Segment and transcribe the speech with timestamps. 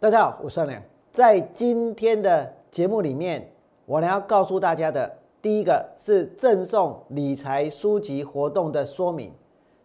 [0.00, 0.80] 大家好，我是算良。
[1.10, 3.50] 在今天的节目里面，
[3.84, 9.32] 我要告诉大家的第一个是赠送理财书籍活动的说明，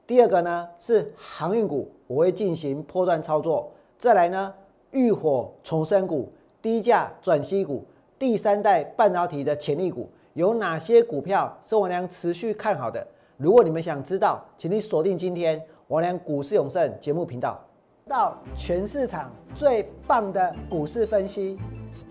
[0.05, 4.53] 第二个呢是航运股我会进行破断操作，再来呢
[4.91, 7.83] 浴火重生股、低价转息股、
[8.19, 13.03] 第三代半导体的潜力股有哪些股票是我良持续看好的？
[13.35, 17.59] 如果你们想知道，请你锁定今天我良股市永胜节目频道。
[18.05, 21.57] 到全市场最棒的股市分析，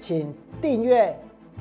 [0.00, 1.14] 请订阅、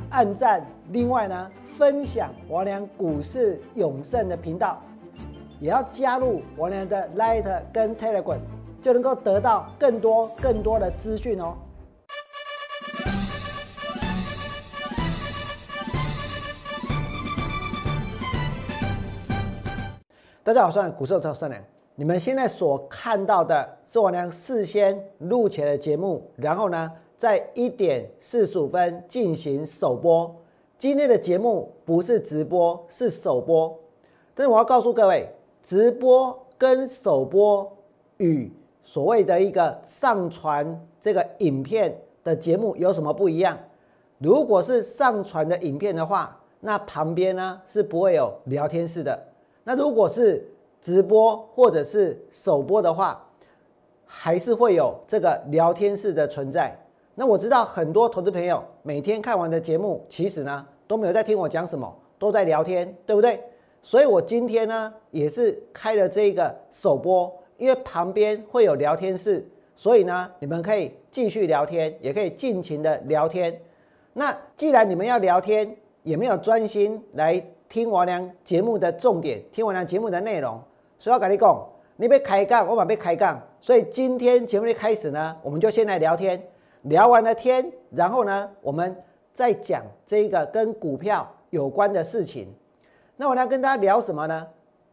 [0.10, 0.66] 按赞。
[0.92, 4.82] 另外呢，分享王良股市永胜的频道，
[5.60, 8.40] 也要加入王良的 Light 跟 Telegram，
[8.82, 11.58] 就能够得到更多更多的资讯哦。
[20.42, 21.62] 大家好，我是股市赵善良。
[21.96, 30.34] 你们现在所看到的是我娘事先录起来的节目，然后呢，在一点四十五分进行首播。
[30.78, 33.78] 今天的节目不是直播，是首播。
[34.34, 35.28] 但是我要告诉各位，
[35.62, 37.70] 直播跟首播
[38.18, 38.52] 与
[38.84, 43.58] 所谓的一个上传这个影片的节目有什么不一样？
[44.18, 49.28] 如果是上传的影片的话，那旁边呢是不会有聊天室的。
[49.64, 50.48] 那如果是
[50.82, 53.24] 直播或者是首播的话，
[54.06, 56.76] 还是会有这个聊天室的存在。
[57.14, 63.40] 那我知道很多投资朋友每天看完的节目，其实呢都没有在听我讲什么，都在聊天，对不对？
[63.84, 73.62] 所以我今天呢也是开了这个首播，因为旁边会有聊天室，所以呢你们可以继续聊天，也可以尽情的聊天。
[74.14, 80.62] 那既然你们要聊天，也没有专心来听我俩节目的重点，听我俩节目的内容。
[81.02, 83.42] 所以我跟你讲，你别开杠，我嘛别开杠。
[83.60, 86.40] 所以今天节目一开始呢，我们就先来聊天。
[86.84, 88.96] 聊完了天，然后呢，我们
[89.34, 92.54] 再讲这个跟股票有关的事情。
[93.18, 94.48] 那我要跟大家聊什么呢？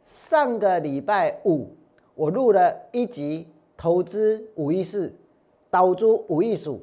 [0.06, 1.76] 上个礼拜五，
[2.14, 5.14] 我录了一集《投资五亿四，
[5.68, 6.82] 导出五亿数。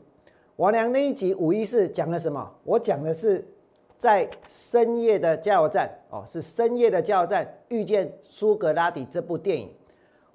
[0.58, 2.48] 王良那一集五亿四讲了什么？
[2.64, 3.44] 我讲的是。
[4.06, 9.74] 在深夜的加油站哦，是深夜的加油站遇见苏格拉底这部电影，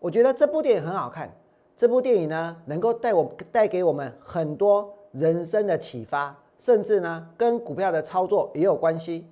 [0.00, 1.32] 我觉得这部电影很好看。
[1.76, 9.24] 这部电影呢，能够带我带给我们很多人生的启发，甚至呢，跟股票的操作也有关系。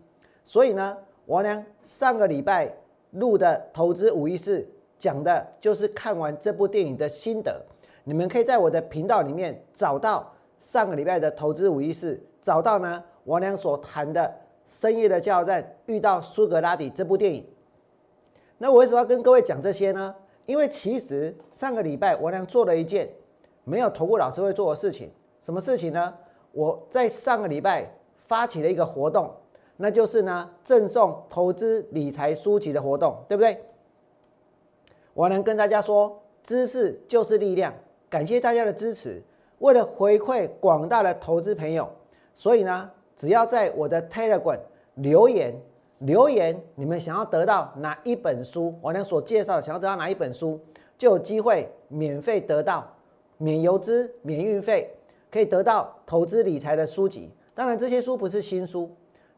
[0.44, 2.72] 所以呢，我呢上个礼拜
[3.10, 4.64] 录的投资五一四
[5.00, 7.60] 讲的就是看完这部电影的心得。
[8.04, 13.02] 你们可以在我的频道里面找到上个礼拜的投资五一四，找到呢。
[13.28, 14.34] 王良所谈的
[14.66, 17.46] 深夜的加油站遇到苏格拉底这部电影，
[18.56, 20.14] 那我为什么要跟各位讲这些呢？
[20.46, 23.06] 因为其实上个礼拜王良做了一件
[23.64, 25.10] 没有投顾老师会做的事情，
[25.42, 26.14] 什么事情呢？
[26.52, 27.86] 我在上个礼拜
[28.26, 29.30] 发起了一个活动，
[29.76, 33.62] 那就是呢赠送投资理财书籍的活动，对不对？
[35.12, 37.74] 我能跟大家说，知识就是力量，
[38.08, 39.22] 感谢大家的支持。
[39.58, 41.86] 为了回馈广大的投资朋友，
[42.34, 42.90] 所以呢。
[43.18, 44.60] 只要在我的 Telegram
[44.94, 45.52] 留言
[45.98, 50.60] 留言，你们想要得到哪一本书，我俩所介绍，想要得到哪一本书，
[50.96, 52.88] 就有机会免费得到
[53.36, 54.88] 免邮资、免运费，
[55.32, 57.28] 可以得到投资理财的书籍。
[57.56, 58.88] 当然，这些书不是新书，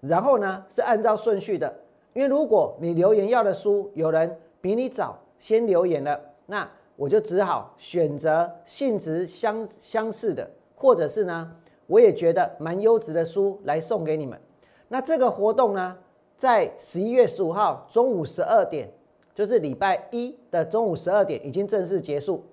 [0.02, 1.74] 然后呢是按照顺序的，
[2.12, 11.56] 因为如果你留言要的书有人比你早先留言了，那我就只好选择性质相相似的，或者是呢。
[11.90, 14.38] 我也觉得蛮优质的书来送给你们。
[14.86, 15.98] 那这个活动呢，
[16.36, 18.88] 在十一月十五号中午十二点，
[19.34, 22.44] 就是礼拜一的中午十二点已经正式结束。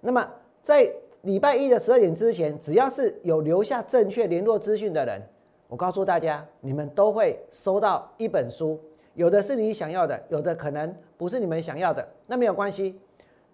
[0.00, 0.28] 那么
[0.60, 0.90] 在
[1.22, 5.22] 礼拜一的十二点之前，只要是有留下正确联络资讯的人，
[5.68, 8.76] 我告诉大家，你们都会收到一本书。
[9.14, 12.98] 有的是你想要的，有的可能不是你们想要的，那没有关系。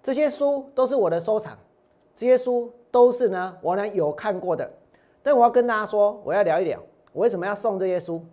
[0.03, 1.59] 这些书都是我的收藏，
[2.15, 4.71] 这些书都是呢，我呢有看过的。
[5.27, 6.81] 但我要跟大家说，我要聊一聊，
[7.13, 8.25] 我为什么要送这些书？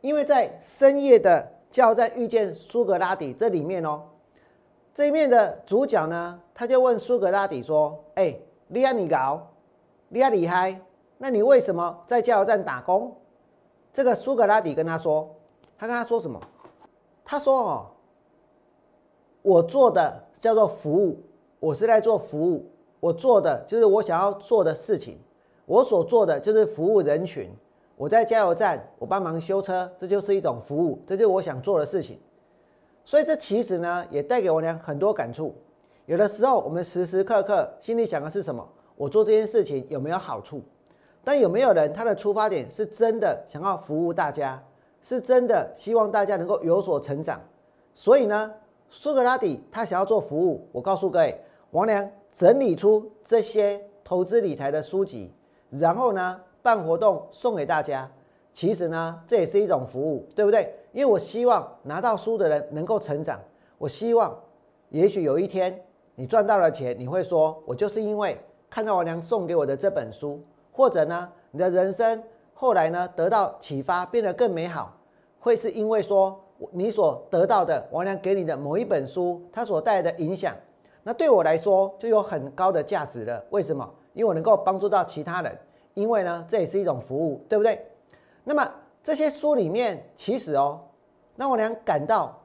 [0.00, 4.04] 因为在深夜的加油站遇见苏格拉底这里面哦，
[4.94, 8.34] 这一面的主角呢，他就问苏格拉底说：“哎，
[8.68, 9.46] 利亚你搞，
[10.08, 10.80] 利亚里嗨，
[11.18, 13.14] 那你为什么在加油站打工？”
[13.92, 15.28] 这个苏格拉底跟他说，
[15.76, 16.40] 他跟他说什么？
[17.22, 17.86] 他说：“哦，
[19.42, 21.22] 我做的叫做服务，
[21.60, 22.66] 我是在做服务，
[22.98, 25.18] 我做的就是我想要做的事情。”
[25.66, 27.50] 我所做的就是服务人群，
[27.96, 32.18] 我在加油站，我帮忙修车，这就是一种服务，这就是我想做的事情。
[33.04, 35.54] 所以这其实呢，也带给我俩很多感触。
[36.06, 38.66] 有的时候，我们时时刻刻心里想的是什么？
[38.96, 40.62] 我做这件事情有没有好处？
[41.22, 44.62] 但有没有人他的出发点是真的想要服务大家，
[45.00, 47.40] 是真的希望大家能够有所成长？
[47.94, 48.52] 所以呢，
[48.90, 50.68] 苏格拉底他想要做服务。
[50.70, 51.40] 我告诉各位，
[51.70, 55.32] 王良整理出这些投资理财的书籍，
[55.78, 58.08] 然后呢办活动送给大家。
[58.52, 60.72] 其实呢，这也是一种服务，对不对？
[60.92, 63.40] 因为我希望拿到书的人能够成长。
[63.78, 64.32] 我希望，
[64.90, 65.76] 也许有一天
[66.14, 68.38] 你赚到了钱，你会说：“我就是因为
[68.70, 70.40] 看到王良送给我的这本书，
[70.70, 72.22] 或者呢，你的人生
[72.52, 74.96] 后来呢得到启发，变得更美好，
[75.40, 80.54] 会是因为说你所得到的王良给你的某一本书，它所带来的影响，
[81.02, 83.44] 那对我来说就有很高的价值了。
[83.50, 83.92] 为什么？
[84.14, 85.56] 因为我能够帮助到其他人，
[85.92, 87.86] 因为呢，这也是一种服务，对不对？”
[88.42, 88.68] 那么
[89.02, 90.80] 这些书里面，其实哦，
[91.36, 92.40] 让我俩感到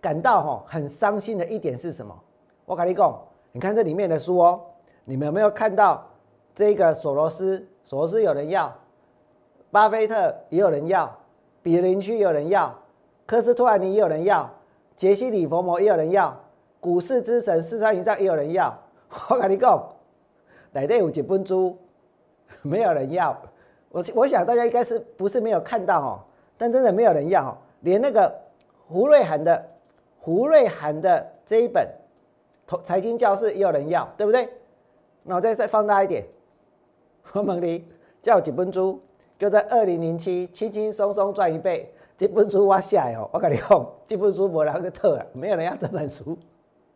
[0.00, 2.14] 感到哈很伤心的一点是什么？
[2.64, 3.18] 我跟你讲，
[3.52, 4.60] 你看这里面的书哦，
[5.04, 6.06] 你们有没有看到
[6.54, 7.66] 这个索罗斯？
[7.84, 8.72] 索罗斯有人要，
[9.70, 11.08] 巴菲特也有人要，
[11.62, 12.74] 比邻区有人要，
[13.24, 14.50] 科斯托兰尼也有人要，
[14.96, 16.36] 杰西·里佛摩也有人要，
[16.80, 18.76] 股市之神四川营造也有人要。
[19.30, 19.95] 我跟你讲，
[20.78, 21.76] 哪底有几本书
[22.60, 23.34] 没有人要？
[23.88, 26.20] 我我想大家应该是不是没有看到哦，
[26.58, 28.30] 但真的没有人要哦，连那个
[28.86, 29.64] 胡瑞涵的
[30.18, 31.88] 胡瑞涵的这一本
[32.66, 34.46] 投财经教室也有人要，对不对？
[35.22, 36.24] 那我再再放大一点，
[37.32, 37.84] 我问你，
[38.20, 39.00] 叫几本书，
[39.38, 46.36] 就在二零零七轻轻松松赚一倍，这本书我写哦，我跟你讲，这本书没人个特，没有人要这本书，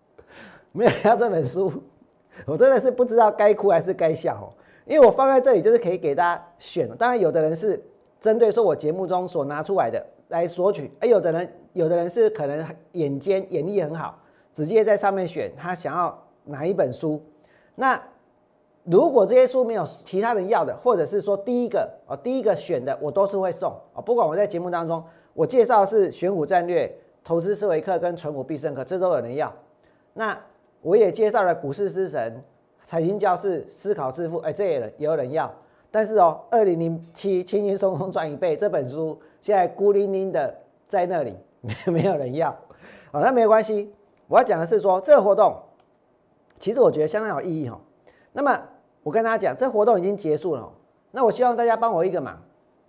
[0.72, 1.72] 没有人要这本书，
[2.46, 4.52] 我真的是不知道该哭还是该笑哦。
[4.86, 6.88] 因为我放在这里，就是可以给大家选。
[6.96, 7.80] 当然，有的人是
[8.20, 14.18] 针对说我节目中所拿出来的来索取，而有的人，有的人是可能眼尖眼力很好，
[14.52, 17.22] 直接在上面选他想要哪一本书。
[17.76, 18.02] 那
[18.82, 24.00] 如果这些书没有其他人要的，或者是说第一个啊，第一个选的我都是会送啊。
[24.00, 25.04] 不管我在节目当中
[25.34, 26.92] 我介绍是选股战略、
[27.22, 29.52] 投资思维课跟纯股必胜课，这都有人要。
[30.14, 30.36] 那
[30.82, 32.42] 我也介绍了股市之神。
[32.86, 35.48] 财经教室思考致富，哎，这也也有人要，
[35.92, 40.52] 但是哦，二零零七轻轻松松赚一倍这本书现在孤零零的
[40.88, 42.50] 在那里，没 没有人要，
[43.12, 43.94] 哦，那没有关系。
[44.26, 45.54] 我要讲的是说，这个活动
[46.58, 47.80] 其实我觉得相当有意义哈。
[48.32, 48.60] 那么
[49.04, 50.68] 我跟大家讲，这活动已经结束了，
[51.12, 52.36] 那我希望大家帮我一个忙，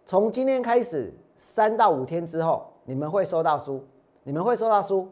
[0.07, 3.85] 从今天开始三到五天之后，你们会收到书，
[4.23, 5.07] 你们会收到书。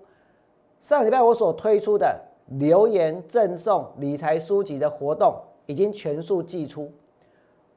[0.82, 2.26] 上礼拜我所推出的。
[2.58, 5.36] 留言赠送理财书籍的活动
[5.68, 6.92] 已经全数寄出，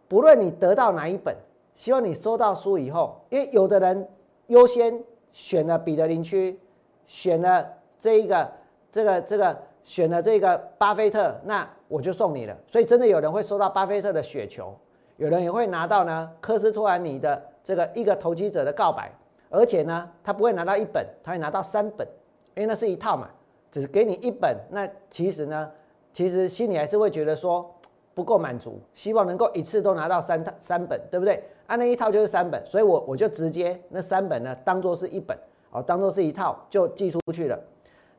[0.08, 1.36] 不论你得到哪一本，
[1.74, 4.08] 希望你收到书以后，因为有的人
[4.46, 5.02] 优先
[5.32, 6.58] 选了彼得林区，
[7.06, 7.66] 选了
[8.00, 8.50] 这一个
[8.90, 12.56] 这个这个选了这个巴菲特，那我就送你了。
[12.66, 14.74] 所以真的有人会收到巴菲特的雪球，
[15.18, 19.12] 有人也会拿到呢科斯托兰尼的这个一个投机者的告白，
[19.50, 22.08] 而且呢他不会拿到一本，他会拿到三本，
[22.54, 23.28] 因为那是一套嘛。
[23.72, 25.68] 只给你一本，那其实呢，
[26.12, 27.68] 其实心里还是会觉得说
[28.14, 31.42] 不够满足，希望能够一次都拿到三套三本，对不对？
[31.66, 35.34] 啊，那一套就是三本，所以我我就直接那三本呢当做是一本，
[35.70, 37.58] 哦，当做是一套就寄出去了。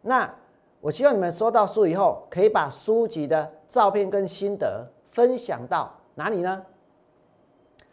[0.02, 0.28] 那
[0.82, 6.66] 我希望你们收到书以后，可以把书籍的照片跟心得分享到哪里呢？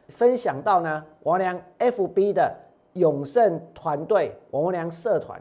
[0.08, 2.56] 分享到呢王良 FB 的
[2.94, 5.38] 永盛团队王良社团。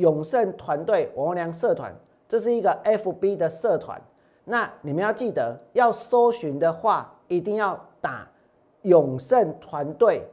[0.00, 1.94] 永盛团队王良社团，
[2.28, 4.00] 这是一个 FB 的社团。
[4.44, 8.28] 那你们要记得，要搜寻的话，一定要打
[8.82, 10.26] 永盛团队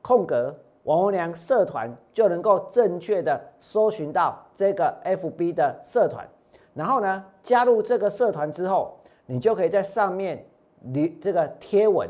[0.00, 6.26] 空格王良社团，就能够正确的搜寻到这个 FB 的社团。
[6.72, 8.96] 然后呢，加入这个社团之后，
[9.26, 10.46] 你就可以在上面
[10.80, 12.08] 你这个贴文，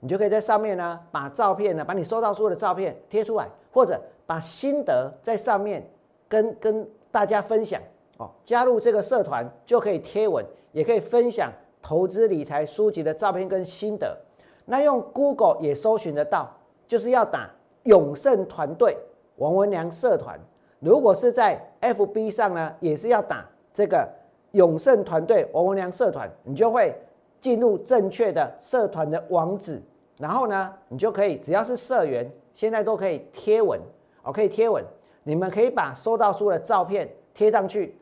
[0.00, 5.86] 你就可以在上面呢，把照片呢，把你收到书的照片贴出来，或者把心得在上面。
[6.28, 7.80] 跟跟大家分享
[8.18, 14.16] 哦，加入这个社团就可以贴文，也可以分享投资理财书籍的照片跟心得。
[14.64, 16.52] 那用 Google 也搜寻得到，
[16.88, 17.50] 就是要打
[17.84, 18.96] 永盛团队
[19.36, 20.38] 王文良社团。
[20.80, 24.08] 如果是在 FB 上呢，也是要打这个
[24.52, 26.94] 永盛团队王文良社团，你就会
[27.40, 29.80] 进入正确的社团的网址。
[30.18, 33.80] 然后呢，你就可以只要是社员，现在都可以贴文
[34.22, 34.84] 哦，可以贴文。
[35.28, 37.98] 你们可以把收到书的照片贴上去，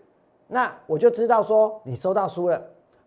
[0.47, 2.63] 那我就知道说你收到书了。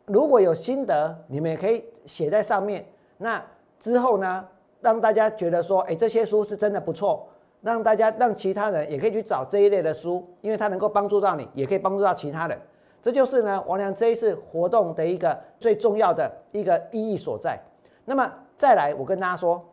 [0.08, 2.84] 如果有心得，你们也可以写在上面。
[3.20, 3.40] 那
[3.80, 4.44] 之后呢，
[4.82, 7.28] 让大家觉得说，哎，这些书是真的不错，
[7.62, 12.60] 让大家让其他人也可以去找这一类的书，因为它能够帮助到你，也可以帮助到其他人。
[13.04, 17.60] 这就是呢王良这一次活动的一个最重要的一个意义所在。
[18.04, 19.64] 那么再来，我跟大家说，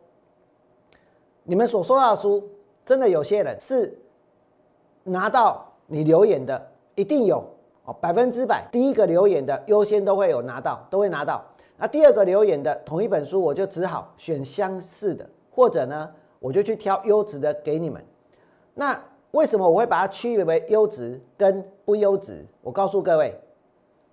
[1.41, 2.47] 你们所收到的书，
[2.85, 3.97] 真的有些人是
[5.07, 6.61] 拿到你留言的，
[6.95, 7.43] 一定有
[7.85, 11.43] 哦，百分之百，第一个留言的优先都会有拿到，都会拿到。
[11.77, 16.09] 那第二个留言的同一本书，我就只好选相似的，或者呢，
[16.39, 18.03] 我就去挑优质的给你们。
[18.73, 18.99] 那
[19.31, 22.45] 为什么我会把它区别为优质跟不优质？
[22.61, 23.39] 我告诉各位，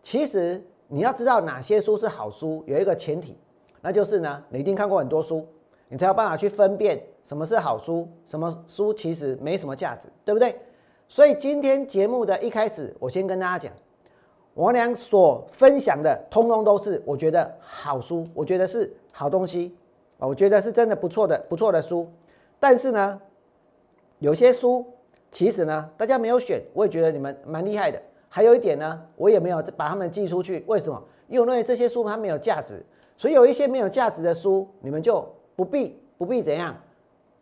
[0.03, 3.39] 其实你要知道哪些书是好书，有一个前提。
[3.81, 5.47] 那就是呢，你一定看过很多书，
[5.89, 10.57] 你才有办法去分辨什么是好书，什么书其实没什么价值，对不对？
[11.13, 13.71] 所以今天节目的一开始，我先跟大家讲，
[14.55, 19.77] 我俩所分享的通通都是我觉得好书，我觉得是好东西，
[20.17, 22.11] 我觉得是真的不错的不错的书。
[22.59, 23.21] 但是呢，
[24.21, 24.87] 有些书
[25.31, 28.01] 其实呢，大家没有选，我也觉得你们蛮厉害的。
[28.31, 30.99] 还有一点呢，我也没有把他们寄出去，为什么？
[31.29, 32.83] 因为我认为这些书它没有价值。
[33.19, 35.23] 所以有一些没有价值的书，你们就
[35.55, 36.75] 不必不必怎样，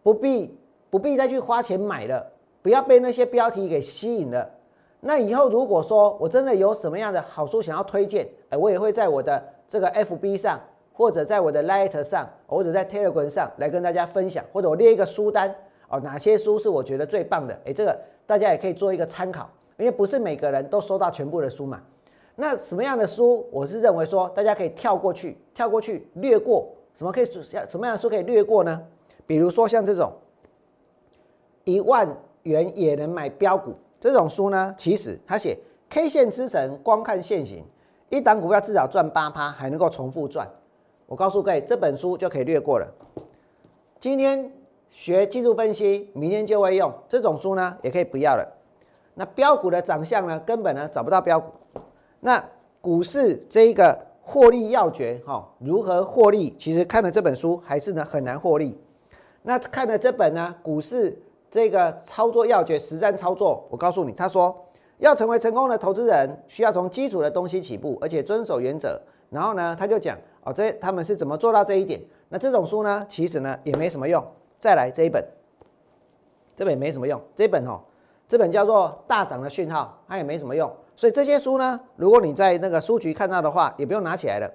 [0.03, 0.59] 不必
[0.91, 4.49] 不必再去花钱买了，不要被那些标题给吸引了。
[5.01, 10.61] 那以后如果说我真的有什么样的好书想要推荐，哎，我也会在我的这个 FB 上，
[10.93, 15.55] 或者在我的 Light 上，或者在 Telegram 上来跟大家分享，或者我列一个书单
[15.89, 19.49] 哦，哪些书是我觉得最棒的，哎，这个大家也可以做一个参考，
[19.79, 21.81] 因为不是每个人都收到全部的书嘛。
[22.37, 26.69] 那什么样的书，我是认为说大家可以跳过去，跳过去略过。
[26.95, 28.83] 什么可以什么样的书可以略过呢？
[29.27, 30.13] 比如说像这种
[31.65, 32.07] 一万
[32.43, 37.65] 元也能买标股这种书呢，其实他写 K 线之神，光看线型，
[38.09, 40.49] 一档股票至少赚八趴，还能够重复赚。
[41.07, 42.87] 我告诉各位，这本书就可以略过了。
[43.99, 44.51] 今天
[44.89, 48.57] 学技术分析，明天就会用这种书呢，也可以不要了。
[49.15, 51.51] 那标股的长相呢，根本呢找不到标股。
[52.21, 52.43] 那
[52.81, 56.55] 股市这一个获利要诀，哈，如何获利？
[56.59, 58.79] 其实看了这本书还是呢很难获利。
[59.43, 61.21] 那看了这本呢股市
[61.51, 64.57] 这个操作要诀实战操作，我告诉你，他说
[64.99, 69.01] 要成为成功的投资人，需要从基础的东西起步，而且遵守原则。
[69.31, 72.01] 然后呢，他就讲哦，这他们是怎么做到这一点？
[72.29, 74.25] 那这种书呢，其实呢也没什么用。
[74.59, 75.25] 再来这一本，
[76.55, 77.21] 这本也没什么用。
[77.35, 77.81] 这本哦，
[78.29, 80.71] 这本叫做大涨的讯号，它也没什么用。
[80.95, 84.47] 所以这些书呢，如果你在那个书局看到的话，也不用拿起来了。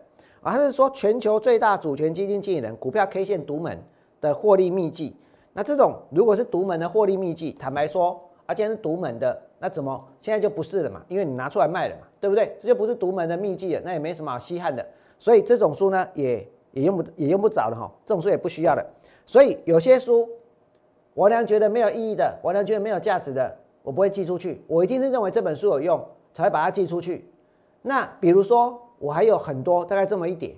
[0.41, 3.83] 啊，他是说全球最大主权基金经理人股票 K 线独门
[4.21, 5.15] 的获利秘籍。
[5.57, 11.01] 那这种如果是独门的获利秘籍，坦白说，啊，既然是独门的，那怎么现在就不是了嘛？
[11.07, 12.57] 因为你拿出来卖了嘛，对不对？
[12.61, 14.85] 这就不是独门的秘籍了，那也没什么好稀罕的。
[15.17, 17.89] 所以这种书呢，也也用不也用不着了哈。
[18.05, 18.85] 这种书也不需要了。
[19.25, 20.27] 所以有些书，
[21.13, 24.61] 我娘觉得没有意义的，我娘觉得没有价值的，我不会寄出去。
[24.67, 26.05] 我一定是认为这本书有用。
[26.35, 27.31] 才会把它寄出去。
[27.81, 30.53] 那比如说，我还有很多，大概这么一点，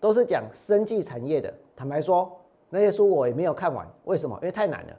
[0.00, 1.52] 都是讲生技产业的。
[1.76, 2.39] 坦白说，
[2.70, 3.86] 那些书我也没有看完。
[4.04, 4.38] 为什么？
[4.40, 4.96] 因为太难了。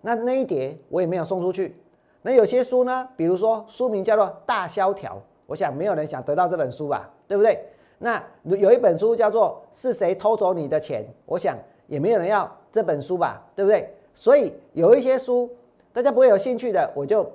[0.00, 1.74] 那那一叠我也没有送出去。
[2.22, 5.14] 那有些书呢，比如说书名叫做《大萧条》，
[5.46, 7.58] 我想没有人想得到这本书吧，对不对？
[7.98, 11.56] 那有一本书叫做《是谁偷走你的钱》，我想
[11.86, 13.88] 也没有人要这本书吧，对不对？
[14.12, 15.50] 所以有一些书
[15.92, 17.26] 大家不会有兴趣的，我就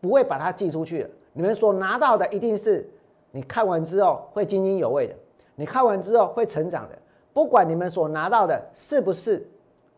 [0.00, 1.10] 不会把它寄出去了。
[1.32, 2.88] 你们所拿到的一定是
[3.30, 5.14] 你看完之后会津津有味的，
[5.54, 6.98] 你看完之后会成长的。
[7.32, 9.48] 不管你们所拿到的是不是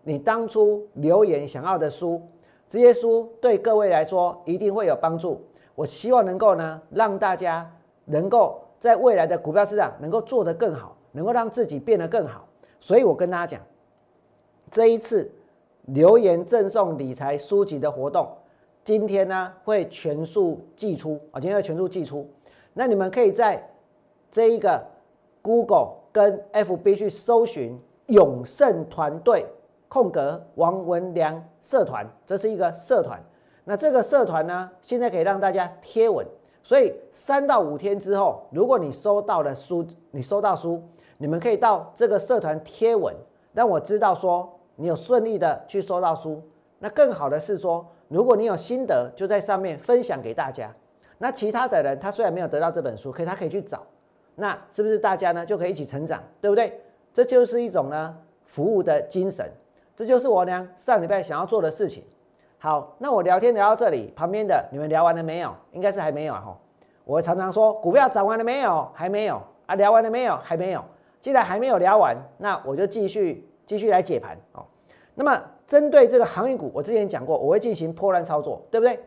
[0.03, 2.21] 你当初留言想要的书，
[2.69, 5.41] 这些书对各位来说一定会有帮助。
[5.75, 7.71] 我希望能够呢，让大家
[8.05, 12.47] 能够在未来的股票市场能够做得更好，能够让自己变得更好。
[12.81, 13.67] 所以我跟大家讲，
[14.71, 15.31] 这一次
[15.87, 18.29] 留言赠送理财书籍的活动。
[18.85, 22.29] 今天呢会全数寄出啊，今天会全数寄出。
[22.75, 23.71] 那你们可以在
[24.31, 24.85] 这一个
[25.41, 29.47] Google 跟 FB 去搜寻永盛团队
[29.89, 33.21] 空格王文良社团，这是一个社团。
[33.65, 36.27] 那这个社团呢，现在可以让大家贴文，
[36.63, 40.83] 所以三到五天之后，如果你收到了书，你收到书，
[41.17, 43.15] 你们可以到这个社团贴文，
[43.53, 46.43] 让我知道说你有顺利的去收到书。
[46.79, 47.87] 那更好的是说。
[48.09, 50.71] 如果你有心得，就在上面分享给大家。
[51.17, 53.83] 那其他的人，他虽然没有得到这本书，可以他可以去找。
[54.35, 56.81] 那是不是大家呢就可以一起成长，对不对？
[57.13, 59.51] 这就是一种呢服务的精神。
[59.97, 62.03] 这就是我呢上礼拜想要做的事情。
[62.59, 65.55] 好，那我聊天聊到这里，旁边的你们聊完了没有？
[65.73, 66.59] 应该是还没有哈。
[67.05, 68.89] 我常常说股票涨完了没有？
[68.95, 69.75] 还没有啊。
[69.75, 70.37] 聊完了没有？
[70.37, 70.85] 还没有。
[71.21, 74.65] 既然还没有聊完，那我就继续继续来解盘哦。
[75.15, 75.43] 那么。
[75.65, 79.01] 针对这个航运股，我之前讲过，我会进行破烂操作，对不对？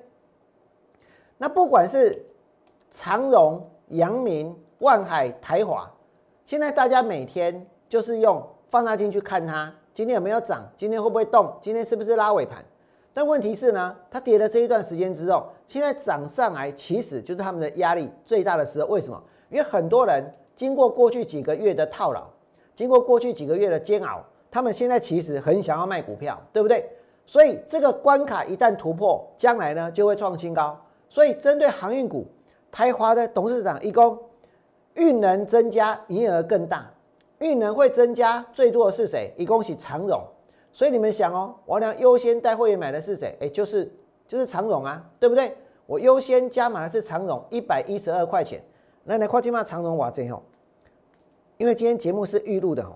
[1.37, 2.25] 那不管是
[2.89, 5.89] 长荣、阳明、万海、台华，
[6.43, 10.69] 现在大家每天就是用放大镜去看它，今天有没有涨？
[10.75, 11.53] 今天会不会动？
[11.61, 12.63] 今天是不是拉尾盘？
[13.13, 18.87] 但问题是呢，它跌了这一段时间之后，现在涨上来，其实就是他们的压力最大的时候。
[18.87, 19.23] 为什么？
[19.49, 20.21] 因为很多人
[20.57, 22.27] 经过过去几个月的套牢，
[22.75, 26.85] 经过过去几个月的煎熬，他们现在其实很想要卖股票，对不对？
[27.25, 30.77] 所以这个关卡一旦突破，将来呢就会创新高。
[31.07, 32.27] 所以针对航运股。
[32.71, 34.19] 台华的董事长一公，
[34.95, 36.89] 运能增加，营业额更大。
[37.39, 39.33] 运能会增加最多的是谁？
[39.37, 40.21] 一共是长荣。
[40.71, 43.37] 所以你们想哦，我俩优先带会员买的是谁？
[43.41, 43.91] 哎，就是
[44.27, 45.55] 就是长荣啊，对不对？
[45.85, 48.61] 我优先加码的是长荣，一百一十二块钱。
[49.03, 50.41] 那来，快进嘛，长荣哇，真好。
[51.57, 52.95] 因为今天节目是预录的哦，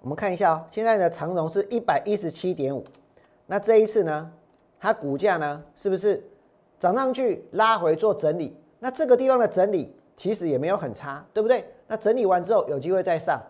[0.00, 2.84] 我们看一下哦，现在的长荣是一百一十七点五。
[3.46, 4.32] 那这一次呢，
[4.80, 6.22] 它股价呢，是不是？
[6.78, 11.64] 涨上去拉回做整理，那这个地方的整理其实也没有很差，对不对？
[11.86, 13.40] 那整理完之后有机会再上。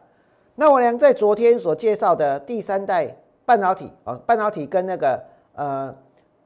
[0.57, 5.23] 那我俩在昨天所介绍的第三代半导体啊，半导体跟那个
[5.55, 5.95] 呃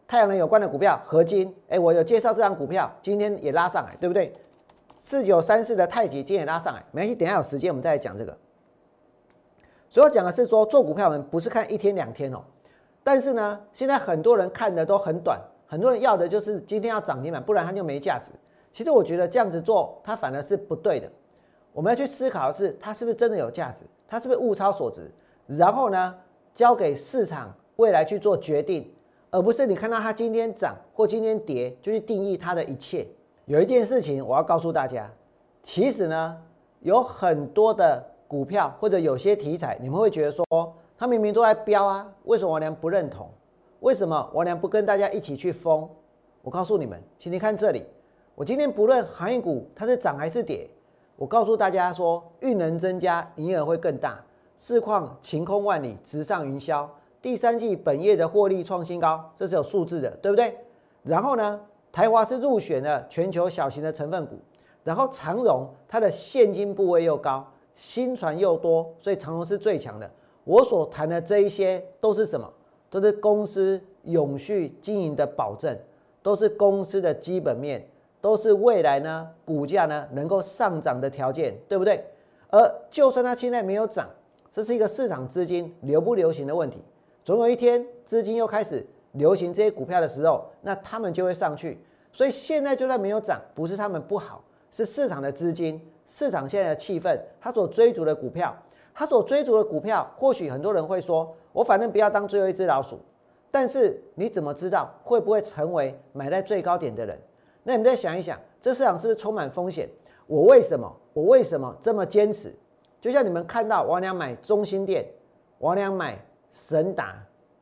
[0.06, 4.32] 太阳能有关的股票合金，哎，我有介绍这张股票，今天也拉上来，对不对？
[5.00, 8.36] 四九三四的太极今天也拉上来，没关系，等下有时间我们再来讲这个。
[9.88, 12.42] 所以我讲的是说做股票我们不是看一天两天哦，
[13.02, 15.40] 但是呢，现在很多人看的都很短。
[15.66, 18.32] 很多人要的就是今天要涨停板，不然它就没价值。
[18.72, 21.10] 其实我觉得这样子做，它反而是不对的。
[21.72, 23.84] 我们要去思考的是，它是不是真的有价值？
[24.08, 25.10] 它是不是物超所值？
[25.46, 26.14] 然后呢，
[26.54, 28.92] 交给市场未来去做决定，
[29.30, 33.06] 而不是你看到它今天涨或今天跌就去定义它的一切。
[33.46, 35.10] 有一件事情我要告诉大家，
[35.62, 36.36] 其实呢，
[36.80, 40.44] 有很多的股票或者有些题材，你们会觉得说，
[40.96, 43.28] 它明明都在飙啊，为什么我连不认同？
[43.80, 45.88] 为什么我俩不跟大家一起去疯？
[46.42, 47.84] 我告诉你们，请你看这里。
[48.40, 50.66] 我今天不论航运股它是涨还是跌，
[51.16, 54.18] 我告诉大家说，运能增加，营业额会更大。
[54.58, 56.88] 市况晴空万里，直上云霄。
[57.20, 60.56] 第三季本业的获利创新高，这是有数字的，对不对？
[61.02, 61.60] 然后呢，
[61.92, 64.38] 台华是入选了全球小型的成分股。
[64.84, 70.10] 然后长荣它的现金部位又高，新船又多，所以长荣是最强的。
[70.44, 72.50] 我所谈的这一些都是什么？
[72.88, 75.78] 都是公司永续经营的保证，
[76.22, 77.86] 都是公司的基本面，
[78.20, 82.04] 都是未来呢股价呢能够上涨的条件，对不对？
[82.48, 84.08] 而就算它现在没有涨，
[84.52, 86.82] 这是一个市场资金流不流行的问题。
[87.24, 91.78] 总有一天资金又开始流行这些股票的时候，那他们就会上去。
[92.12, 98.56] 所以现在就算没有涨，不是他们不好，是市场的资金，市场现在的气氛，他所追逐的股票，
[98.92, 101.34] 他所追逐的股票，或许很多人会说。
[101.52, 102.96] 我反正不要当最后一只老鼠，
[103.50, 107.18] 但是你怎么知道会不会成为买在最高点的人？
[107.62, 109.88] 那你们再想一想，这市场是不是充满风险？
[110.26, 112.54] 我为什么我为什么这么坚持？
[113.00, 115.06] 就像你们看到王良买中心店，
[115.58, 116.18] 王良买
[116.50, 117.16] 神达，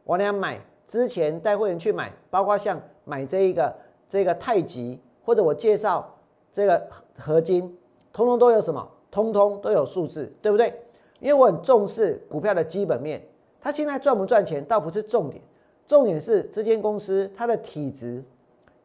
[0.04, 3.74] 王良买之前带会员去买，包括像买这一个
[4.08, 6.08] 这个太极，或者我介绍
[6.52, 7.76] 这个合金，
[8.12, 8.88] 通通都有什么？
[9.10, 10.72] 通通都有数字，对不对？
[11.18, 13.22] 因为我很重视股票的基本面。
[13.60, 15.42] 它现在赚不赚钱倒不是重点，
[15.86, 18.22] 重点是这间公司它的体质，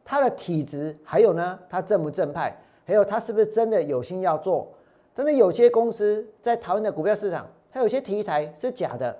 [0.04, 4.68] 他的体质，还有呢，他正不正派，还有他是不是真的有心要做。
[5.14, 9.16] 真的有些公司在台湾的股票市场，它有些题材是假的，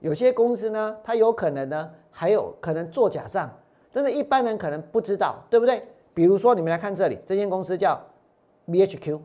[0.00, 3.50] 有些公司呢，它有可能呢，还有可能做假账，
[3.92, 5.86] 真的一般人可能不知道，对不对？
[6.14, 8.00] 比如说你们来看这里，这间公司叫
[8.66, 9.20] BHQ，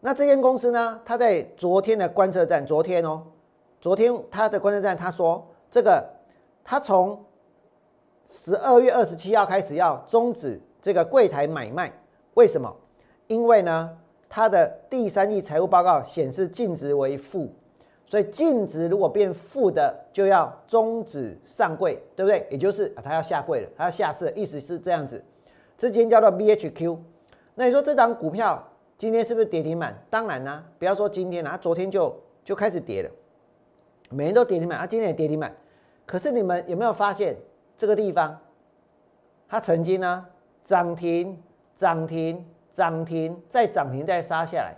[0.00, 3.22] 那这间公司呢，它在昨天的观测站，昨天哦。
[3.80, 6.08] 昨天他的观测站他说，这个
[6.62, 7.20] 他从
[8.32, 11.92] 十二月二十七号开始要终止这个柜台买卖，
[12.32, 12.74] 为什么？
[13.26, 13.94] 因为呢，
[14.26, 17.52] 它的第三季财务报告显示净值为负，
[18.06, 22.46] 所以净值如果变负的，就要终止上柜，对不对？
[22.50, 25.22] 也就是啊，他要下柜了，它要下市，意思是这样子。
[25.76, 26.96] 这间叫做 BHQ，
[27.54, 28.66] 那你说这张股票
[28.96, 30.02] 今天是不是跌停板？
[30.08, 33.10] 当然啦，不要说今天了，它昨天就就开始跌了。
[34.08, 35.54] 每天都跌停板，啊，今天也跌停板。
[36.06, 37.36] 可是你们有没有发现
[37.82, 38.38] 这个地方，
[39.48, 40.24] 它曾经呢
[40.62, 41.36] 涨停、
[41.74, 44.76] 涨停、涨停，再涨停，再杀下来。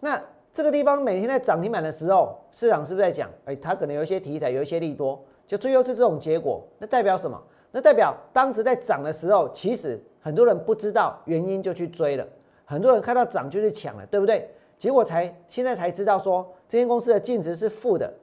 [0.00, 0.18] 那
[0.54, 3.28] 这个地方每天在涨停板的时候，市场是不是在讲？
[3.44, 6.66] 哎，它可能有一些题材，有一些利多，就最后是这种结果。
[6.78, 7.38] 那代表什么？
[7.72, 12.26] 那代表当时在涨的时候，其实很多人不知道原因就去追了，
[12.64, 14.48] 很多人看到涨就去抢了，对不对？
[14.78, 18.14] 结果才现在才知道说，这间公司的净值是负的，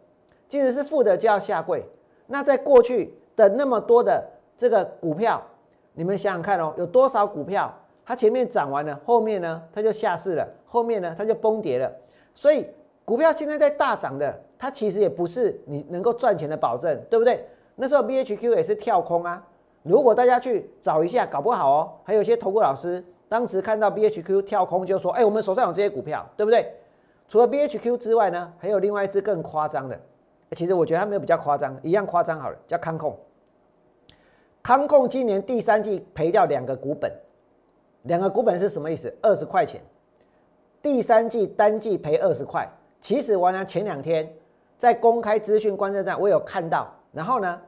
[0.47, 1.85] 净值是负的就要下跪。
[2.31, 4.21] 那在过去的那么多的
[4.57, 5.41] 这个股票，
[5.93, 7.73] 你们想想看哦，有多少股票
[8.05, 11.89] 它前面涨完了，后面呢它就下市了，后面呢它就崩跌了。
[12.35, 12.67] 所以
[13.05, 17.47] 股票现在在大涨的，它其实也不是你能够赚钱的保证，对不对？
[17.75, 19.41] 那时候 B H Q 也是跳空啊。
[19.83, 26.73] 如果大家去找一下，搞不好哦，还有一些投顾老师当时看到 B H Q 跳空，就说：“哎，我们手上有这些股票，对不对？”
[27.29, 29.97] 除了 B H Q 之外呢，还有另外一只更夸张的。
[30.51, 33.15] 其实我觉得它没有比较夸张，一样夸张好了，叫康控。
[34.69, 37.11] 康控今年第三季赔掉两个股本，
[38.03, 39.11] 两个股本是什么意思？
[39.19, 39.81] 二十块钱。
[40.79, 42.69] 第三季单季赔二十块。
[43.01, 44.31] 其实我呢前两天
[44.77, 47.59] 在公开资讯观测站我有看到，然后呢，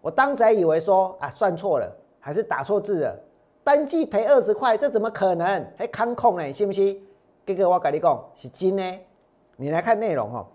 [0.00, 3.14] 我当时还以为说啊算错了，还是打错字了。
[3.62, 5.62] 单季赔二十块，这怎么可能？
[5.76, 6.50] 还康控呢？
[6.54, 7.06] 信不信？
[7.44, 9.00] 这个我跟你讲是真呢。
[9.56, 10.46] 你来看内容哦，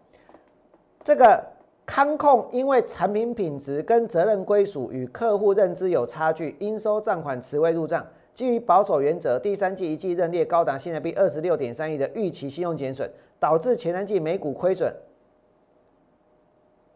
[1.04, 1.55] 这个。
[1.86, 8.06] 康控因为产品品质跟责任归属与客户认知有差距，应收账款迟未入账。
[8.34, 14.94] 基于保守原则，第三季一季认列高达新台币二十六点三亿的预期信用减损，导致前三季每股亏损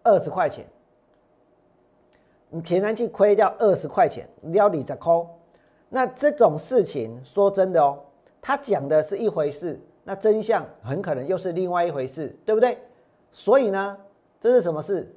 [0.04, 0.66] 二十块钱。
[2.50, 5.30] 你前三季亏掉二十块钱，你要理着扣。
[5.88, 8.00] 那这种事情说真的哦，
[8.42, 12.78] 他讲的是一回事，那真相很可能又是另外一回事，对不对？
[13.32, 13.98] 所以呢？
[14.40, 15.14] 这是什么事？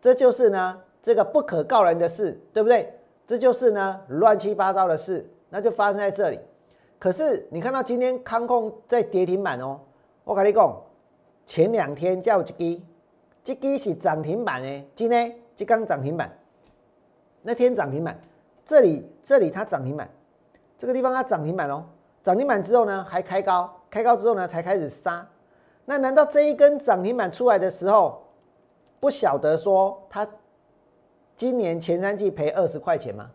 [0.00, 2.92] 这就是呢，这个不可告人的事，对不对？
[3.24, 6.38] 这就是呢，乱七八糟的事，那就发生在这里。
[6.98, 9.80] 可是你看到今天康控在跌停板哦，
[10.24, 10.76] 我跟你讲，
[11.46, 12.84] 前两天叫一基，
[13.42, 16.30] 这基是涨停板诶，今天这刚涨停板，
[17.42, 18.18] 那天涨停板，
[18.66, 20.10] 这里这里它涨停板，
[20.76, 21.84] 这个地方它涨停板哦，
[22.22, 25.26] 涨停板之后呢还开高，开高之后呢才开始杀。
[25.84, 28.21] 那难道这一根涨停板出来的时候？
[29.02, 30.24] 不晓得说他
[31.34, 33.28] 今年前三季赔二十块钱吗？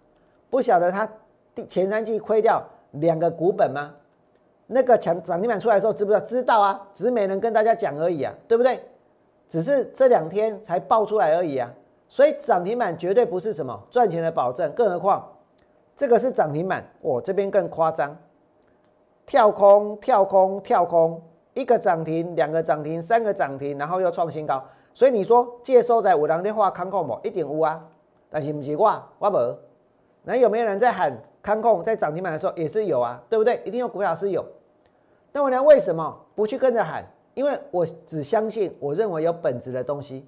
[0.49, 1.05] 不晓得他
[1.53, 3.93] 第前三季亏掉两个股本吗？
[4.67, 6.25] 那个强涨停板出来的时候知不知道？
[6.25, 8.81] 知道啊，只是没人跟大家讲而已啊，对不对？
[9.49, 11.69] 只是这两天才爆出来而已啊。
[12.07, 15.29] 所以涨停板绝对不是什么赚钱的保证，更何况
[15.97, 18.17] 这个是涨停板，我这边更夸张，
[19.25, 21.21] 跳空跳空跳空，
[21.55, 24.63] 一个涨停，两个涨停，三个涨停，然后又创新高。
[24.97, 27.19] 所以你说借收在有人在画康控不？
[27.21, 27.79] 一定有啊，
[28.31, 29.55] 但是不是我，我无。
[30.23, 33.61] 那有没有人在喊康控在涨停板的时候也是有啊，对不对？
[33.63, 34.43] 一定有股票是有。
[35.31, 35.61] 那我呢？
[35.61, 37.05] 为什么不去跟着喊？
[37.35, 40.25] 因为我只相信我认为有本质的东西，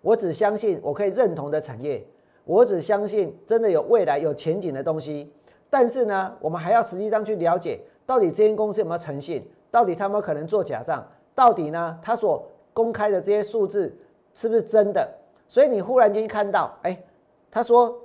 [0.00, 2.02] 我只相信我可以认同的产业，
[2.46, 5.30] 我只相信真的有未来有前景的东西。
[5.68, 9.46] 但是呢，我们还要实际上去了解，到底这间公司有没有诚信？
[9.70, 11.06] 到底他们可能做假账？
[11.34, 13.94] 到底呢，他所公开的这些数字？
[14.36, 15.10] 是不是真的？
[15.48, 17.02] 所以你忽然间看到，哎，
[17.50, 17.98] 他说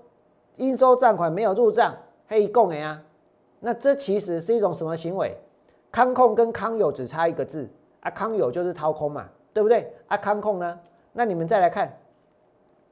[0.55, 1.93] 应收账款没有入账，
[2.27, 3.03] 黑供哎啊，
[3.59, 5.37] 那这其实是一种什么行为？
[5.91, 9.93] 康控跟康友只差一个字啊，康友就是掏空嘛，对不对？
[10.07, 10.79] 啊，康控呢？
[11.11, 11.91] 那你们再来看，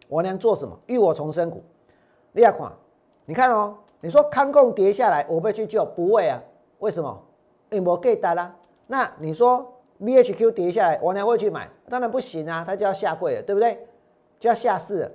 [0.09, 0.77] 我娘做什么？
[0.87, 1.63] 浴火重生股，
[2.33, 2.69] 利亚款，
[3.23, 5.85] 你看哦，你说康控跌下来，我会去救？
[5.85, 6.41] 不会啊，
[6.79, 7.17] 为什么？
[7.69, 8.53] 因为我给单啦。
[8.87, 9.65] 那你说
[10.03, 11.69] ？B H Q 跌下来，我娘会去买？
[11.89, 13.77] 当然不行啊，它就要下跪了，对不对？
[14.39, 15.11] 就要下市了。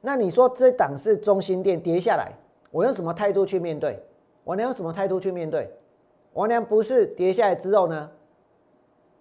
[0.00, 2.32] 那你说这档是中心店跌下来，
[2.70, 4.02] 我用什么态度去面对？
[4.44, 5.70] 我娘用什么态度去面对？
[6.32, 8.10] 我娘不是跌下来之后呢，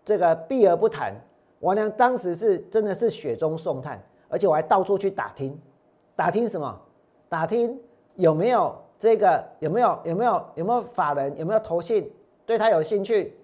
[0.04, 1.14] 这个避而不谈。
[1.60, 5.56] 我娘当时是真的是雪中送炭，而且我还到处去打听，
[6.16, 6.82] 打听什么？
[7.30, 7.80] 打听
[8.16, 12.12] 有没有这个有没有有没有有没有法人有没有投信
[12.46, 13.38] 对他有兴趣？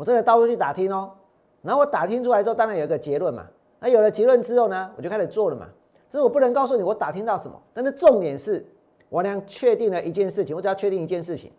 [0.00, 1.12] 我真的到处去打听哦，
[1.60, 3.46] 然后我打听出来之后，当然有一个结论嘛。
[3.78, 5.68] 那有了结论之后呢，我就开始做了嘛。
[6.08, 8.64] 所以我不能告诉你我打听到什么，但是重点是
[9.10, 11.52] 我俩确定了一件事情，我只要确定一件事情，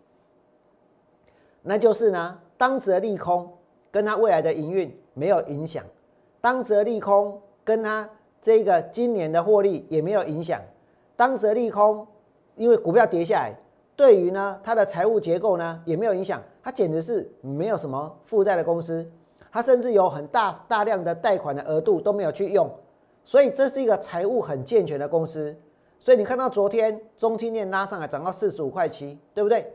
[1.61, 3.47] 那就是呢，当时的利空
[3.91, 5.85] 跟它未来的营运没有影响，
[6.41, 8.09] 当时的利空跟它
[8.41, 10.59] 这个今年的获利也没有影响，
[11.15, 12.07] 当时的利空
[12.55, 13.53] 因为股票跌下来。
[14.01, 19.07] 对于呢，它的财务结构呢也没有影响，它简直是没有什么负债的公司，
[19.51, 22.67] 它甚至有很大大量的贷款的额度都没有去用，
[23.23, 25.55] 所以这是一个财务很健全的公司。
[25.99, 29.71] 所以你看到昨天中青链拉上来涨到四十五块七，对不对？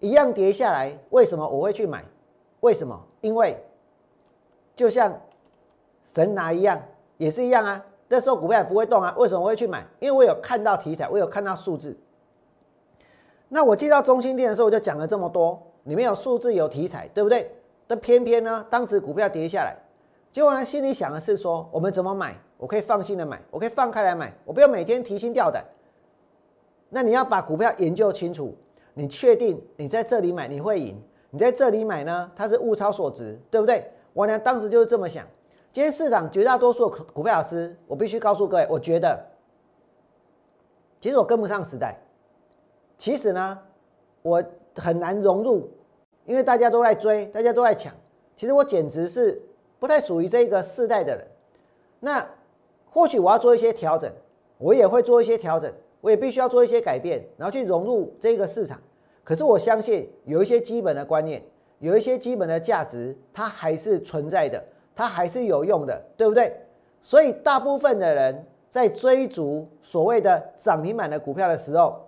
[0.00, 2.04] 一样跌下来，为什么我会去买？
[2.60, 3.02] 为什么？
[3.22, 3.56] 因为
[4.76, 5.18] 就像
[6.04, 6.78] 神拿一样，
[7.16, 7.82] 也是一样啊。
[8.06, 9.82] 那时候股票也不会动啊，为什么我会去买？
[9.98, 11.96] 因为我有看到题材，我有看到数字。
[13.54, 17.54] 那我接到中心店的时候，我就讲了这么多，里面有数字有题材，对不对？
[17.86, 19.76] 但偏偏呢，当时股票跌下来，
[20.32, 22.34] 结果呢，心里想的是说，我们怎么买？
[22.56, 25.62] 我可以放心的买，我可以放开来买，我不要每天提心吊胆。
[26.88, 28.56] 那你要把股票研究清楚，
[28.94, 33.84] 你确定你在这里买你会赢，你在这里买呢，它是物超所值，对不对？
[34.14, 35.26] 我呢当时就是这么想。
[35.74, 39.22] 今天市场绝大多数股票老师，我必须告诉各位，我觉得
[41.00, 41.98] 其实我跟不上时代。
[43.02, 43.58] 其实呢，
[44.22, 44.40] 我
[44.76, 45.68] 很难融入，
[46.24, 47.92] 因为大家都在追，大家都在抢。
[48.36, 49.42] 其实我简直是
[49.80, 51.26] 不太属于这个世代的人。
[51.98, 52.24] 那
[52.88, 54.08] 或许我要做一些调整，
[54.56, 55.68] 我也会做一些调整。
[56.00, 58.78] 我也必须要做一些改变，然后去融入这个市场。
[59.24, 61.42] 可是我相信有一些基本的观念，
[61.80, 64.62] 有一些基本的价值，它还是存在的，
[64.94, 66.56] 它还是有用的，对不对？
[67.00, 72.00] 所以大部分的人在追逐所谓的涨停板的股票的时候，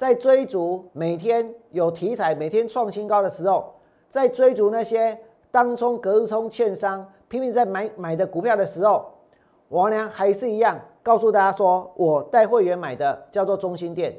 [0.00, 3.74] 在追逐每天有题材、每天创新高的时候，
[4.08, 5.18] 在追逐那些
[5.50, 9.12] 当冲、隔日冲、券商拼命在买买的股票的时候，
[9.68, 10.80] 王良还是一样。
[11.02, 14.16] 告诉大家说，我带会员买的叫做中心店，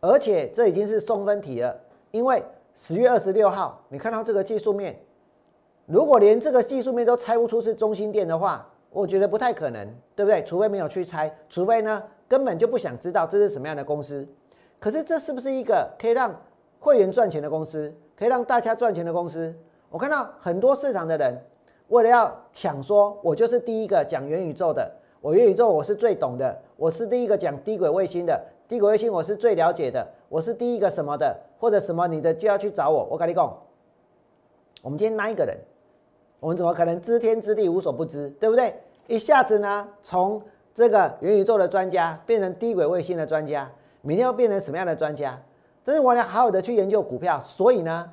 [0.00, 1.76] 而且这已经是送分题了。
[2.10, 2.42] 因为
[2.74, 4.98] 十月二十六号，你看到这个技术面，
[5.86, 10.42] 如果连这个技术面都猜不出是中心店的话，我觉得不太可能，对不对？
[10.42, 14.26] 除非没有去猜，除非呢根本就不想知道这是什么样的公司。
[14.84, 16.30] 可是这是不是一个可以让
[16.78, 19.50] 会员赚钱的公司，可以让大家赚钱的公司？
[19.88, 21.34] 我看到很多市场的人
[21.88, 24.92] 为了要抢，说我就是第一个讲元宇宙的。
[25.22, 33.08] 我元宇宙我是最懂的，我是第一个讲低轨卫星的，低轨卫星我是最了解的，我是第一个什么的，或者什么你的就要去找我。
[33.10, 33.58] 我跟你讲，
[34.82, 35.56] 我们今天那一个人，
[36.40, 38.74] 我们怎么可能知天知地无所不知，对不对？
[39.06, 40.42] 一下子呢，从
[40.74, 43.72] 这个元宇宙的专家变成低轨卫星的专家，
[44.04, 45.36] 明天要变成什么样的专家？
[45.82, 48.08] 但是我要好好的去研究股票，所以呢，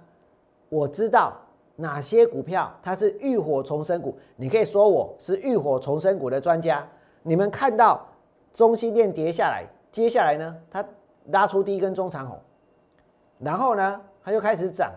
[0.69, 1.34] 我知道。
[1.77, 4.15] 哪些股票它是浴火重生股？
[4.36, 6.88] 你可以说我是浴火重生股的专家。
[7.23, 8.06] 你们看到
[8.54, 10.86] 中心链跌下来，接下来呢，它
[11.27, 12.39] 拉出第一根中长红，
[13.39, 14.91] 然后呢，它就开始涨，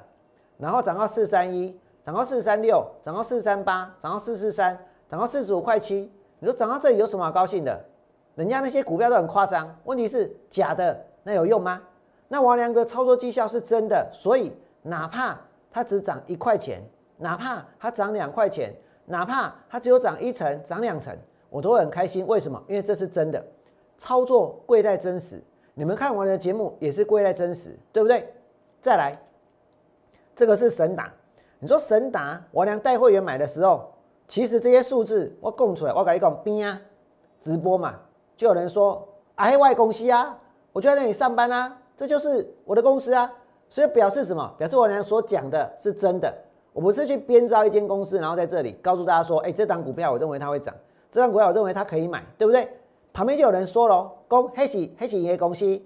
[0.58, 4.76] 然后涨到四三一，涨到四三六，涨到四三八，涨到四四三，
[5.08, 6.12] 涨到四十五块七。
[6.38, 7.82] 你说涨到这里有什么好高兴的？
[8.34, 11.80] 人家那些股票都很夸张，问题是假的，那有用吗？
[12.28, 15.38] 那王良哥操作绩效是真的，所以哪怕。
[15.76, 16.80] 它只涨一块钱，
[17.16, 18.72] 哪怕它涨两块钱，
[19.06, 21.12] 哪怕它只有涨一层、涨两层，
[21.50, 22.24] 我都会很开心。
[22.28, 22.62] 为什么？
[22.68, 23.44] 因为这是真的，
[23.98, 25.42] 操作贵在真实。
[25.74, 28.32] 你们看我的节目也是贵在真实，对不对？
[28.80, 29.18] 再来，
[30.36, 31.12] 这个是神达。
[31.58, 33.92] 你说神达，我俩带会员买的时候，
[34.28, 36.80] 其实这些数字我供出来，我跟你讲边啊，
[37.40, 37.98] 直播嘛，
[38.36, 40.38] 就有人说哎，外公司啊，
[40.72, 43.30] 我就在那里上班啊，这就是我的公司啊。
[43.68, 44.54] 所以表示什么？
[44.56, 46.32] 表示我俩所讲的是真的。
[46.72, 50.74] 我不是去编造一间公司，然后在这里告诉大家说：“哎，这档股票我认为它会涨，
[51.10, 52.68] 这档股票我认为它可以买，对不对？”
[53.12, 55.80] 旁边就有人说了：“公黑喜黑喜业公司，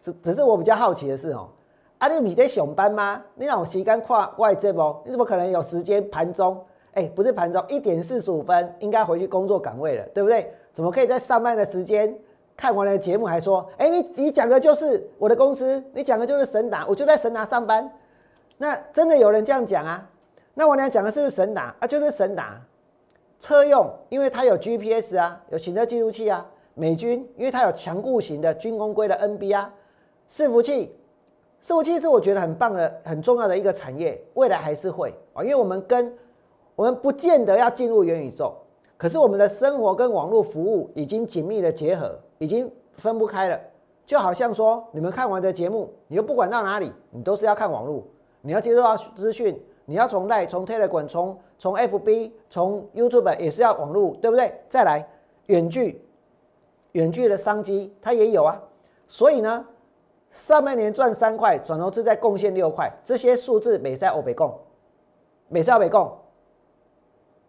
[0.00, 1.48] 只只是我比较好奇的是哦，
[1.98, 3.22] 啊，你你在上班吗？
[3.34, 4.96] 你让我时间跨外接不？
[5.04, 6.64] 你怎么可能有时间盘中？
[6.94, 10.52] 哎，不是盘中，一点四十五分应该回去工作岗位了，对不对？
[10.72, 12.16] 怎么可以在上班的时间？”
[12.54, 17.90] 看完了节目还说，哎，你你讲的就是我的公司，你讲的就是神达，我就在神达上班。
[18.58, 20.08] 那真的有人这样讲啊？
[20.54, 21.86] 那我俩讲的是不是神达啊？
[21.86, 22.60] 就是神达
[23.40, 26.46] 车用，因为它有 GPS 啊，有行车记录器啊。
[26.74, 29.72] 美军，因为它有强固型的军工规的 NB 啊。
[30.30, 30.94] 伺服器，
[31.64, 36.14] 伺服器是我觉得很棒的、很重要的一个产业，未来还是会啊，因为我们跟
[36.76, 38.54] 我们不见得要进入元宇宙。
[39.02, 43.58] 可是我们的生活跟网络服务已经紧密的结合，已经分不开了。
[44.06, 48.04] 就好像说，你们看完的节目，你又不管到哪里，你都是要看网络，
[48.42, 54.54] 你要接收到资讯，你要从 Line、从 Telegram、从从 FB、从 YouTube 也是要网络，对不对？
[54.68, 55.04] 再来，
[55.46, 56.00] 远距
[56.92, 58.62] 远距的商机它也有啊。
[59.08, 59.66] 所以呢，
[60.30, 64.56] 上半年赚三块，转投资在贡献六块，这些数字美赛欧北贡，
[65.48, 66.08] 美赛欧北贡，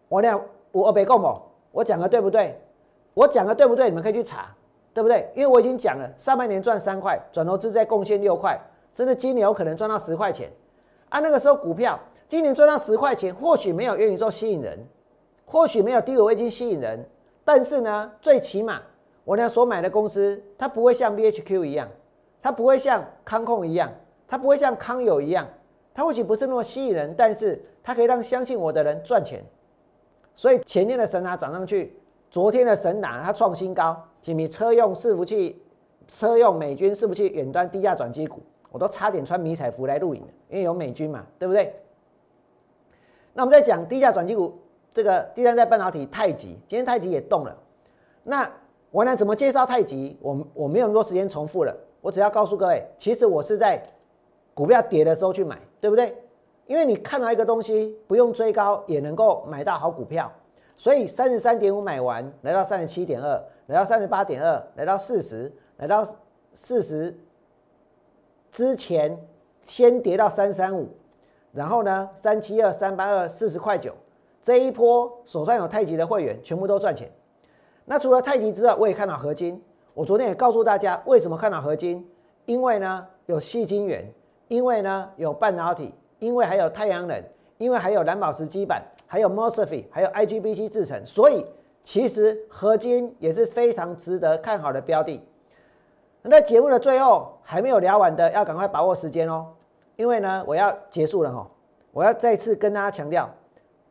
[0.08, 0.44] 我俩。
[0.82, 2.58] 我北共哦，我讲的对不对？
[3.14, 3.88] 我讲的对不对？
[3.88, 4.52] 你们可以去查，
[4.92, 5.30] 对不对？
[5.36, 8.58] 因为我已经讲了，上半年赚三块，转投资再贡献六块，
[8.92, 10.50] 真的今年有可能赚到十块钱。
[11.10, 11.96] 啊，那个时候股票
[12.28, 14.76] 今年赚到十块钱，或许没有元宇宙吸引人，
[15.46, 17.08] 或许没有低轨卫星吸引人，
[17.44, 18.82] 但是呢，最起码
[19.24, 21.88] 我那所买的公司，它不会像 BHQ 一样，
[22.42, 23.92] 它不会像康控一样，
[24.26, 25.46] 它不会像康友一样，
[25.94, 29.40] 它或许不是那么吸引人，但是它可以让相信我的人赚钱。
[30.36, 31.96] 所以前天的神达涨上去，
[32.30, 35.62] 昨天的神达它创新高，几米车用伺服器、
[36.08, 41.74] 车用美军伺服器远端低价转机股，我都差点穿迷彩服来录影因为有美军嘛，对不对？
[43.32, 44.58] 那我们在讲低价转机股，
[44.92, 47.56] 这个第三代半导体太极，今天太极也动了。
[48.22, 48.50] 那
[48.90, 50.16] 我呢怎么介绍太极？
[50.20, 53.82] 我我没有那么多时间重复了，我只要告诉各位，其实我是在
[54.52, 56.16] 股票跌的时候去买，对不对？
[56.66, 60.32] 因为你看到一个东西，不用追高也能够买到好股票，
[60.76, 66.06] 所以三十三点五买完，来到三十七点二，来到三十八点二，来到四十，来到
[66.54, 67.14] 四十
[68.50, 69.18] 之前
[69.64, 70.88] 先跌到三三五，
[71.52, 73.92] 然后呢三七二、三八二、四十块九，
[74.42, 77.10] 这一波手上有太极的会员全部都赚钱。
[77.84, 79.62] 那除了太极之外，我也看到合金。
[79.92, 82.08] 我昨天也告诉大家为什么看到合金，
[82.46, 84.10] 因为呢有细晶圆，
[84.48, 85.94] 因为呢有半导体。
[86.18, 87.22] 因为还有太阳能，
[87.58, 91.44] 因为还有蓝宝石基板，还有 mosfet，还有 IGBT 制成，所以
[91.82, 95.22] 其实合金也是非常值得看好的标的。
[96.22, 99.48] 那在节目的最后还没有聊完的，要赶快把握时间哦，
[99.96, 101.46] 因为呢我要结束了哈，
[101.92, 103.28] 我要再次跟大家强调，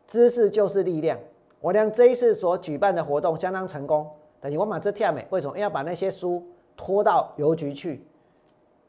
[0.07, 1.17] 知识就是力量。
[1.59, 4.09] 我俩这一次所举办的活动相当成功，
[4.41, 6.43] 等于我马这跳美，为什么要把那些书
[6.75, 8.03] 拖到邮局去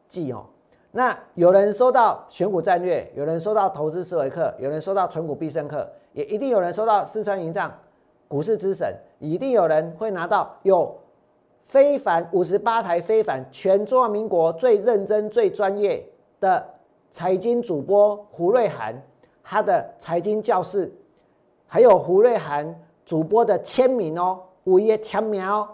[0.09, 0.47] 寄哦？
[0.97, 7.69] 那有人收到选股战略，有人收到投资思维课，有人收到存股必胜课，也一定有人收到四川营帐
[8.29, 10.97] 股市之神，一定有人会拿到有
[11.65, 16.65] 非凡五十八台非凡全中华民国最认真最专业的
[17.11, 18.95] 财经主播胡瑞涵
[19.43, 20.95] 他的财经教室，
[21.67, 22.73] 还有胡瑞涵
[23.05, 25.71] 主播的签名哦，五页签名哦，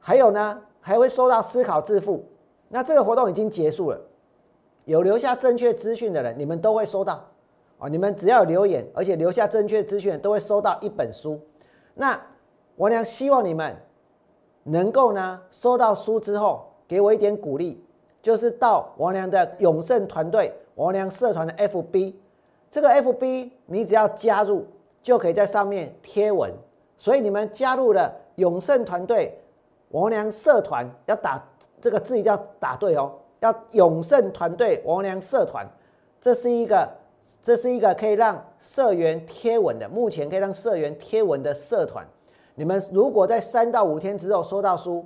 [0.00, 2.28] 还有呢还会收到思考致富。
[2.74, 4.00] 那这个活动已经结束了，
[4.84, 7.24] 有留下正确资讯的人，你们都会收到
[7.78, 7.88] 哦。
[7.88, 11.40] 你们只要留言，而且留下正确资讯，都会收到一本书。
[11.94, 12.20] 那
[12.74, 13.76] 我娘希望你们
[14.64, 17.80] 能够呢，收到书之后给我一点鼓励，
[18.20, 22.14] 就是到王良的永盛团队王良社团的 FB，
[22.72, 24.66] 这个 FB 你只要加入，
[25.00, 26.52] 就可以在上面贴文。
[26.98, 29.38] 所以你们加入了永盛团队
[29.90, 31.40] 王良社团，要打。
[31.84, 35.68] 这个字一定要打对哦，要永盛团队王良社团，
[36.18, 36.88] 这是一个，
[37.42, 42.02] 这是一个可以让社员贴文的，目前可以让社员贴文的社团。
[42.54, 45.04] 你们如果在三到五天之后收到书，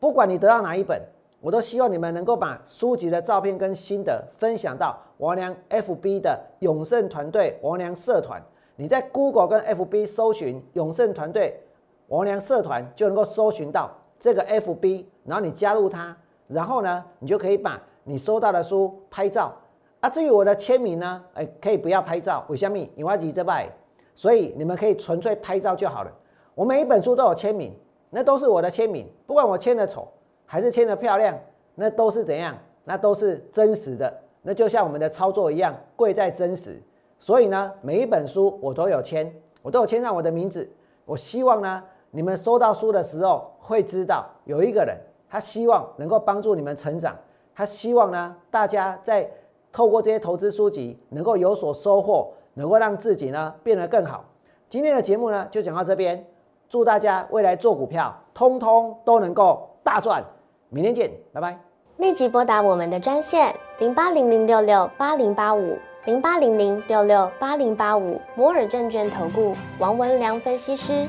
[0.00, 1.00] 不管你得到哪一本，
[1.40, 8.42] 我都希望你们能够把书籍的照片跟心得分享到王良 FB 的永盛团队王良社团。
[8.74, 11.60] 你在 Google 跟 FB 搜寻永盛团队
[12.08, 13.88] 王良社团，就能够搜寻到。
[14.18, 16.16] 这个 FB，然后你加入它，
[16.48, 19.52] 然后呢，你就可以把你收到的书拍照
[20.00, 20.10] 啊。
[20.10, 22.76] 至于我的签名呢，哎，可以不要拍照，为什么？
[22.96, 23.68] 因为几这拜，
[24.14, 26.12] 所以你们可以纯粹拍照就好了。
[26.54, 27.72] 我每一本书都有签名，
[28.10, 30.08] 那都是我的签名，不管我签的丑
[30.44, 31.38] 还是签的漂亮，
[31.74, 32.56] 那都是怎样？
[32.84, 34.12] 那都是真实的。
[34.42, 36.82] 那就像我们的操作一样，贵在真实。
[37.18, 39.32] 所以呢，每一本书我都有签，
[39.62, 40.68] 我都有签上我的名字。
[41.04, 41.82] 我希望呢。
[42.14, 44.94] 你们收到书的时候，会知道有一个人，
[45.32, 47.16] 他希望能够帮助你们成长，
[47.54, 49.26] 他希望呢，大家在
[49.72, 54.22] 透过这些投资书籍能够有所收获，能够让自己呢变得更好。
[54.68, 56.22] 今天的节目呢就讲到这边，
[56.68, 60.22] 祝大家未来做股票，通通都能够大赚。
[60.68, 61.58] 明天见，拜拜。
[61.96, 71.08] 立即拨打我们的专线零八零零六六八零八五零八零零六六八零八五摩尔证券投顾王文良分析师。